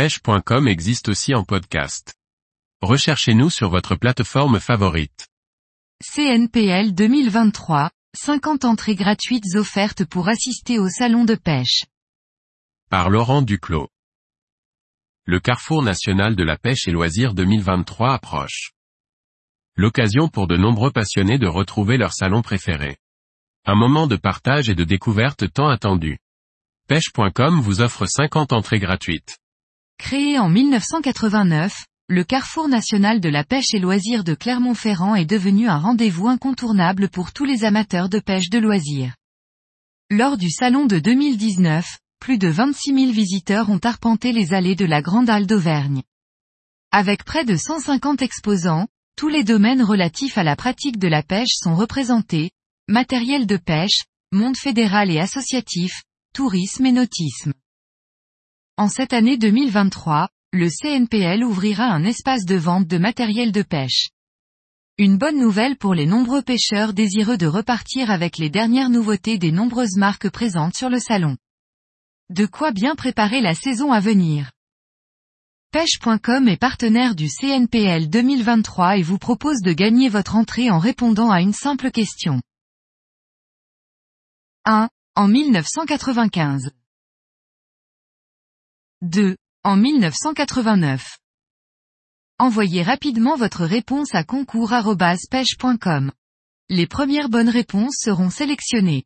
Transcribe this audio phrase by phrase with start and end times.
[0.00, 2.14] pêche.com existe aussi en podcast.
[2.80, 5.28] Recherchez-nous sur votre plateforme favorite.
[6.02, 11.84] CNPL 2023, 50 entrées gratuites offertes pour assister au salon de pêche.
[12.88, 13.90] Par Laurent Duclos.
[15.26, 18.72] Le Carrefour national de la pêche et loisirs 2023 approche.
[19.76, 22.96] L'occasion pour de nombreux passionnés de retrouver leur salon préféré.
[23.66, 26.16] Un moment de partage et de découverte tant attendu.
[26.88, 29.36] Pêche.com vous offre 50 entrées gratuites.
[30.00, 35.68] Créé en 1989, le Carrefour national de la pêche et loisirs de Clermont-Ferrand est devenu
[35.68, 39.14] un rendez-vous incontournable pour tous les amateurs de pêche de loisirs.
[40.10, 41.86] Lors du salon de 2019,
[42.18, 46.02] plus de 26 000 visiteurs ont arpenté les allées de la Grande Halle d'Auvergne.
[46.90, 51.52] Avec près de 150 exposants, tous les domaines relatifs à la pratique de la pêche
[51.52, 52.50] sont représentés,
[52.88, 57.52] matériel de pêche, monde fédéral et associatif, tourisme et nautisme.
[58.80, 64.08] En cette année 2023, le CNPL ouvrira un espace de vente de matériel de pêche.
[64.96, 69.52] Une bonne nouvelle pour les nombreux pêcheurs désireux de repartir avec les dernières nouveautés des
[69.52, 71.36] nombreuses marques présentes sur le salon.
[72.30, 74.50] De quoi bien préparer la saison à venir.
[75.72, 81.30] Pêche.com est partenaire du CNPL 2023 et vous propose de gagner votre entrée en répondant
[81.30, 82.40] à une simple question.
[84.64, 84.88] 1.
[85.16, 86.70] En 1995.
[89.02, 89.34] 2.
[89.64, 91.18] En 1989.
[92.38, 96.12] Envoyez rapidement votre réponse à concours.pêche.com.
[96.68, 99.04] Les premières bonnes réponses seront sélectionnées.